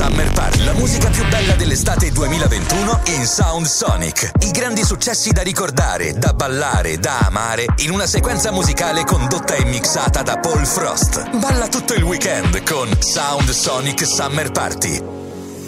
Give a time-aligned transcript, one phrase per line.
[0.00, 0.64] Summer Party.
[0.64, 4.30] La musica più bella dell'estate 2021 in Sound Sonic.
[4.40, 9.64] I grandi successi da ricordare, da ballare, da amare in una sequenza musicale condotta e
[9.66, 11.36] mixata da Paul Frost.
[11.36, 15.02] Balla tutto il weekend con Sound Sonic Summer Party.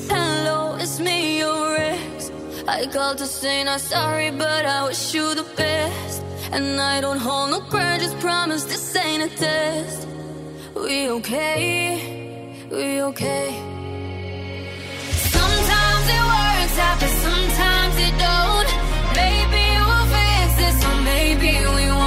[0.08, 2.30] Hello, it's me, your ex.
[2.66, 6.22] I called to say not sorry, but I wish you the best.
[6.52, 10.06] And I don't hold no grudges, promise this ain't a test.
[10.74, 12.66] We okay?
[12.70, 13.71] We okay?
[17.22, 18.70] sometimes it don't.
[19.14, 22.01] Maybe we'll fix this, or maybe we won't.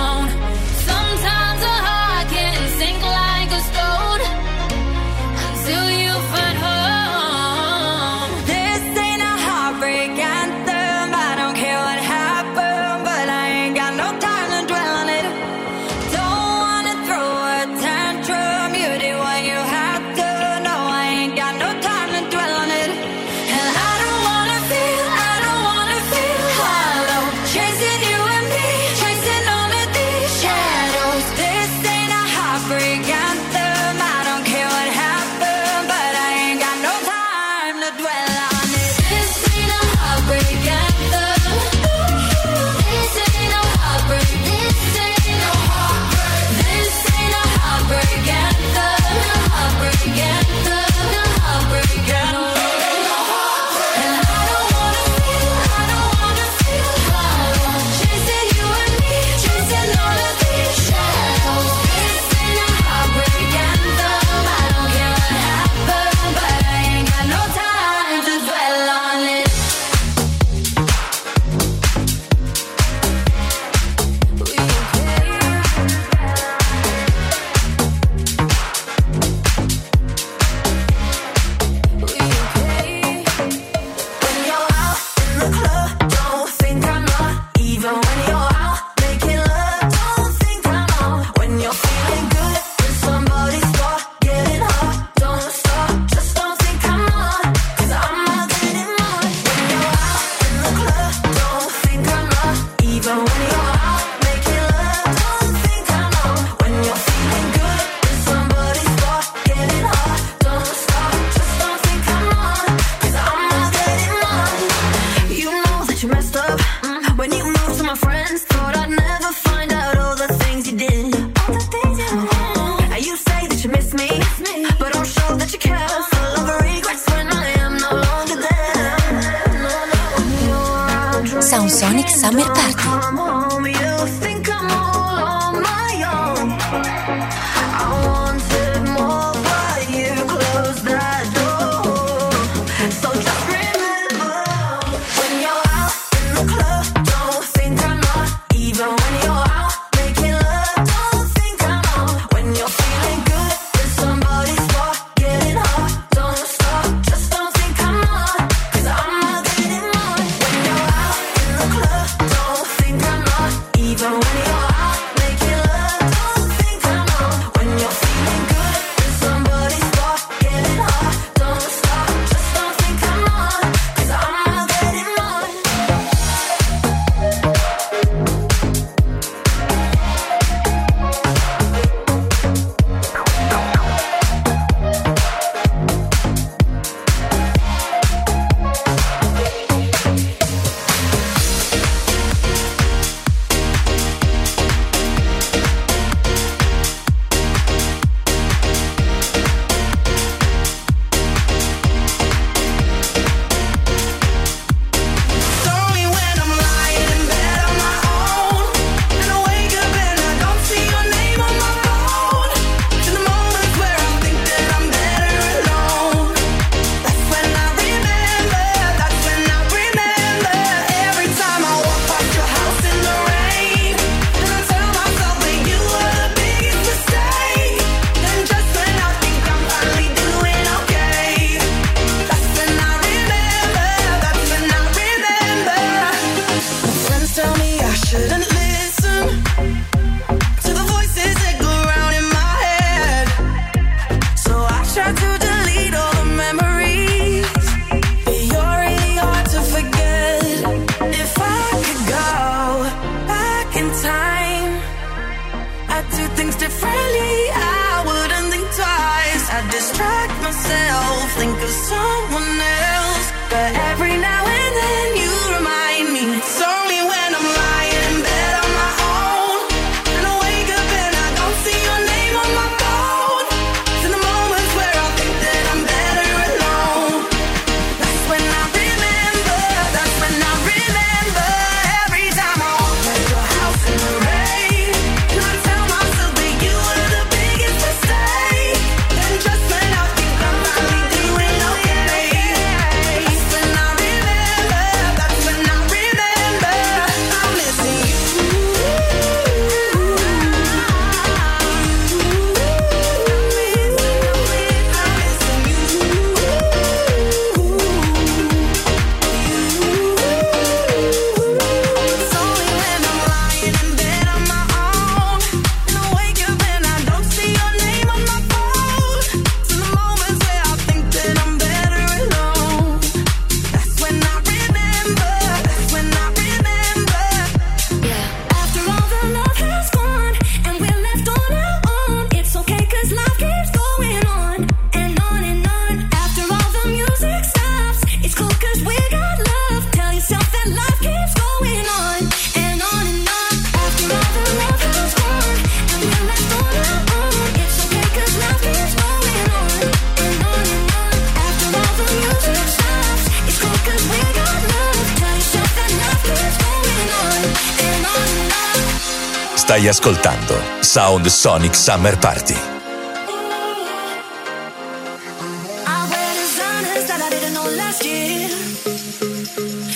[359.86, 362.56] Stai ascoltando Sound Sonic Summer Party.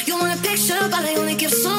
[0.06, 1.79] You want a picture, but I only give so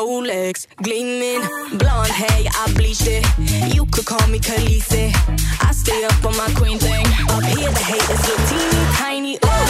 [0.00, 1.42] Rolex gleaming.
[1.78, 3.22] Blonde hair, I bleached it.
[3.74, 5.12] You could call me Khaleesi.
[5.60, 7.04] I stay up on my queen thing.
[7.28, 9.34] Up here, the haters so teeny tiny.
[9.44, 9.69] Ooh.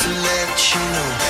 [0.00, 1.21] to let you know.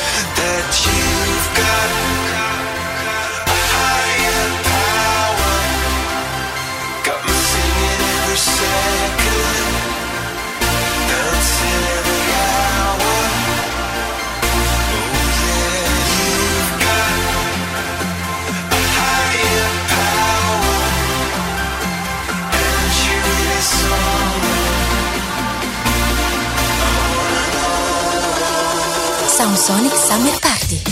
[29.56, 30.91] Sonic Summer Party.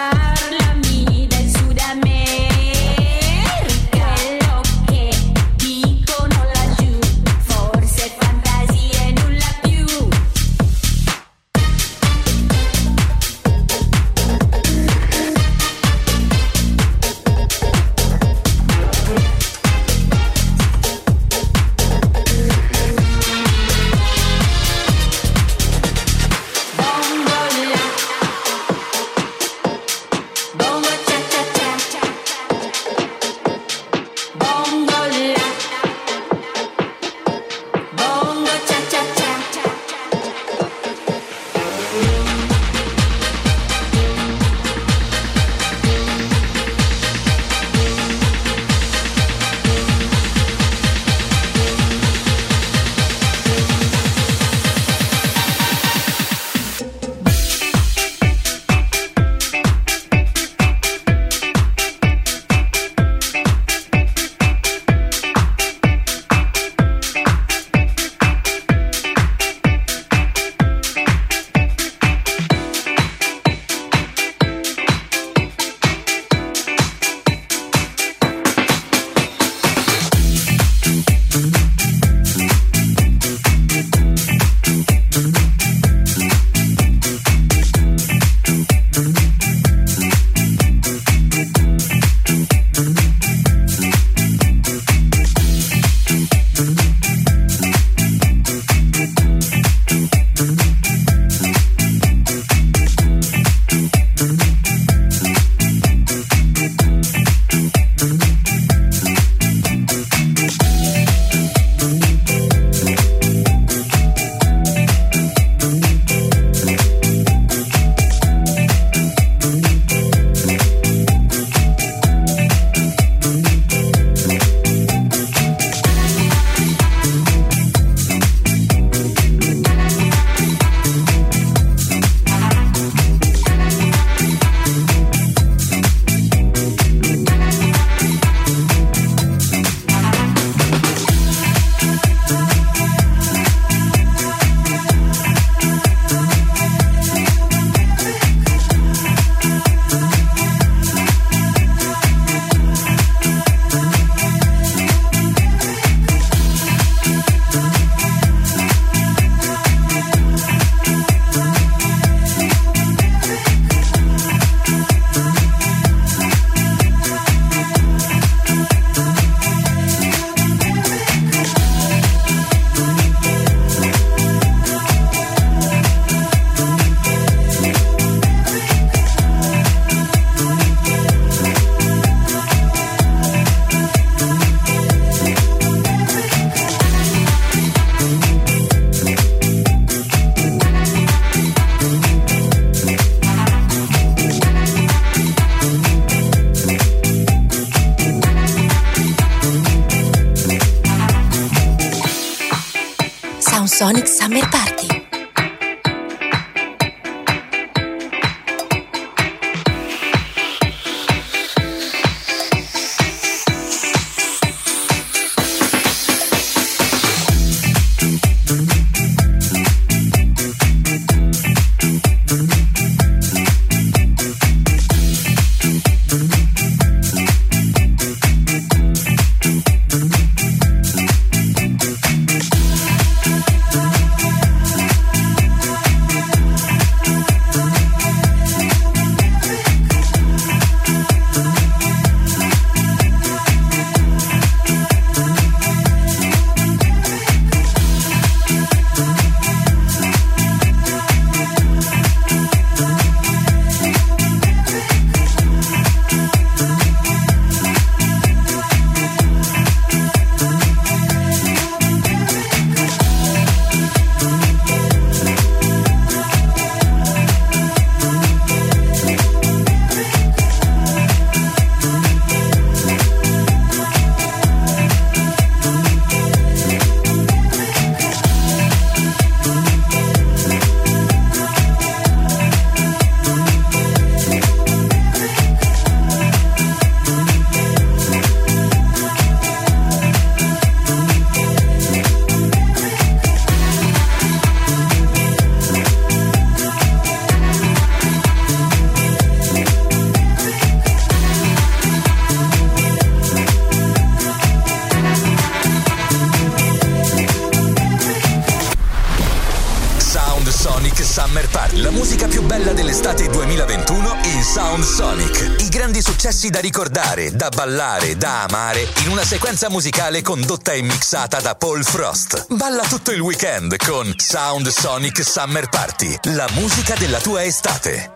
[316.51, 321.83] Da ricordare, da ballare, da amare in una sequenza musicale condotta e mixata da Paul
[321.83, 322.45] Frost.
[322.49, 326.13] Balla tutto il weekend con Sound Sonic Summer Party.
[326.23, 328.11] La musica della tua estate.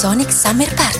[0.00, 0.99] Sonic Summer Party.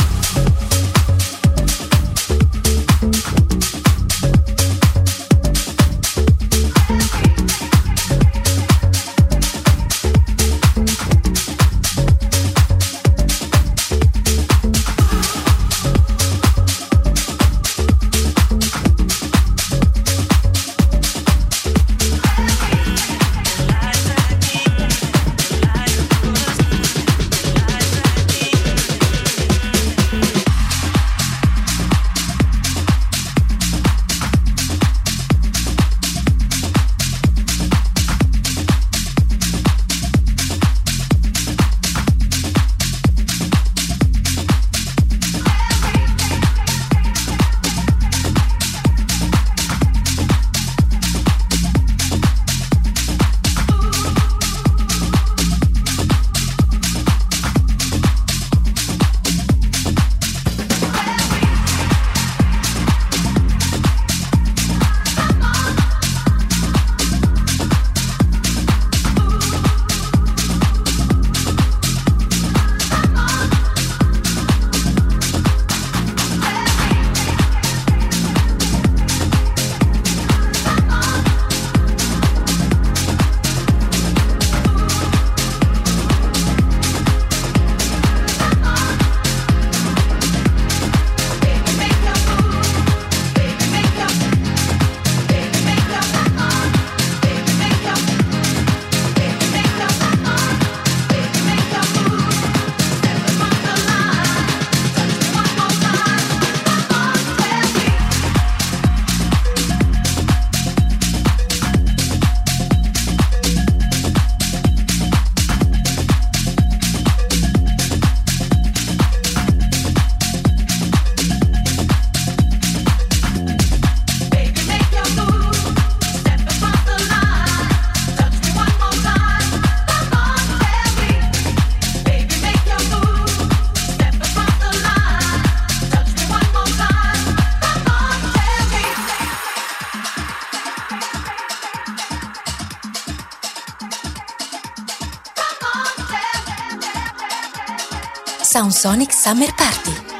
[148.81, 150.10] Sonic Summer Party.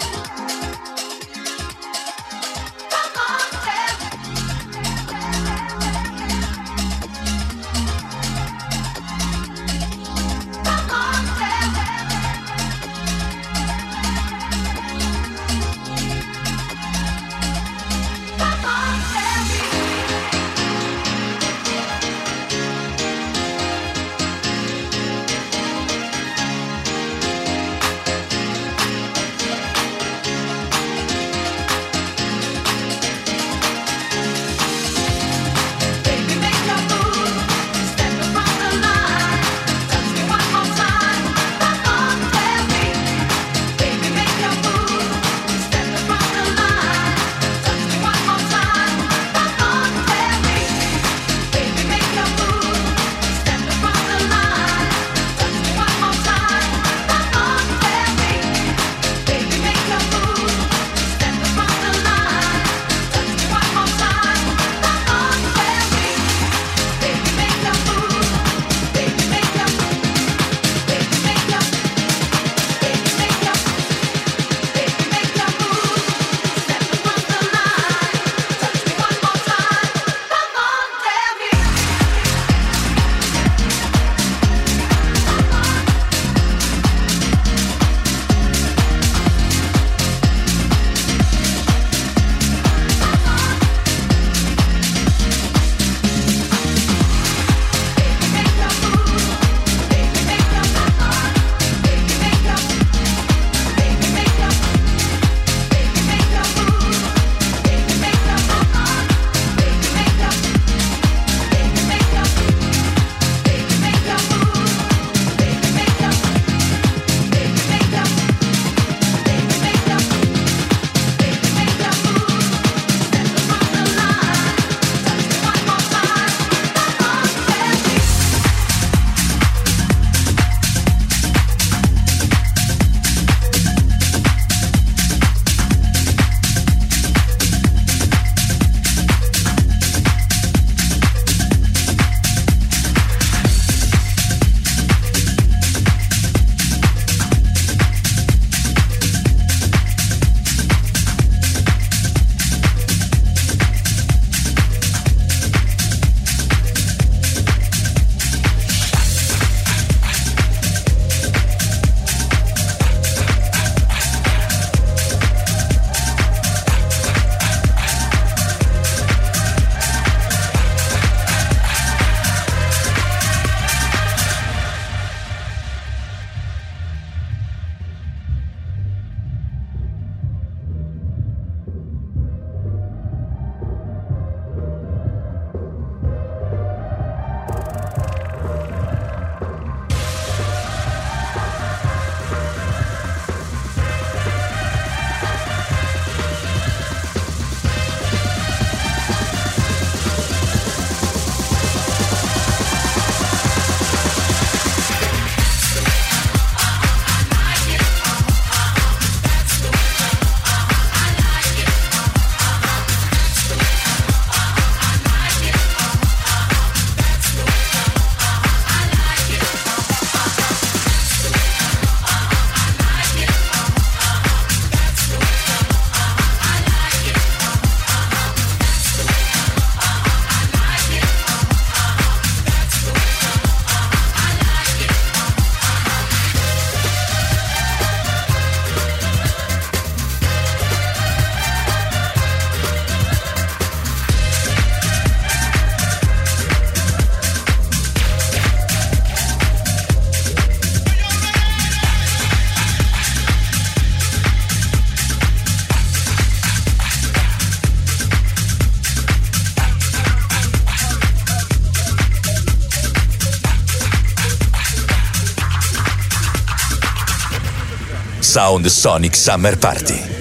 [268.51, 270.11] Sound Sonic Summer Party.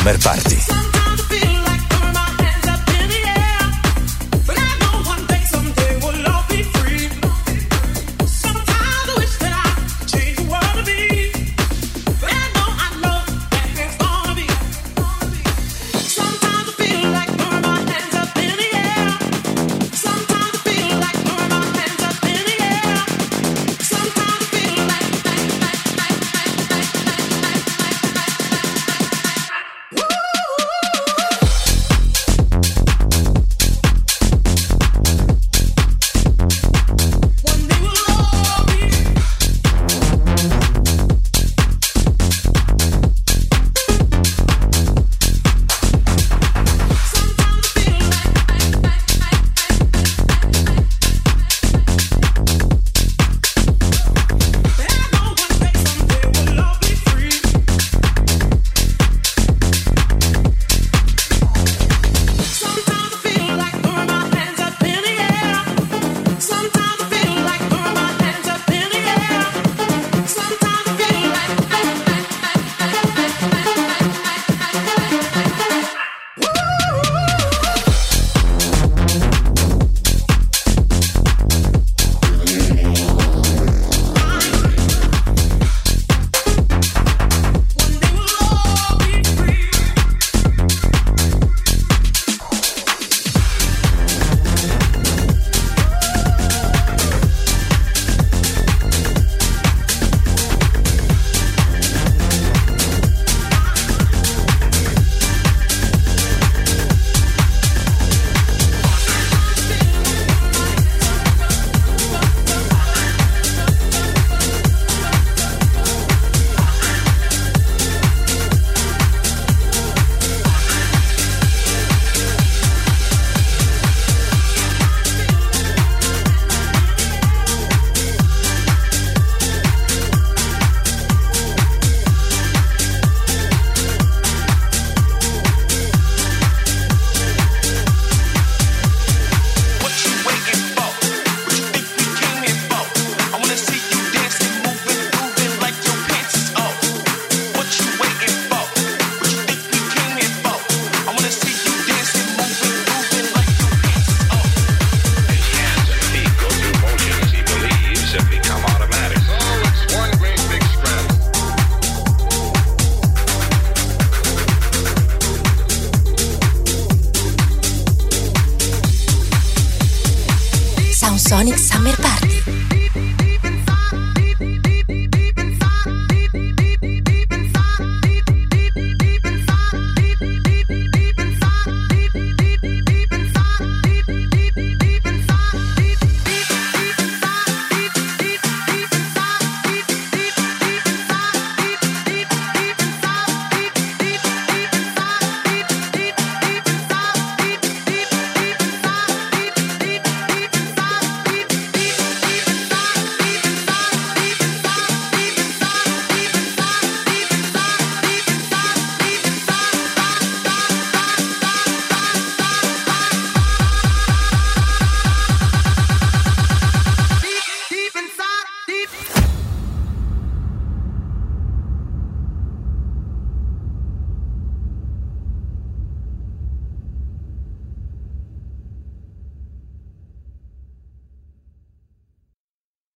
[0.00, 0.39] Summer Party.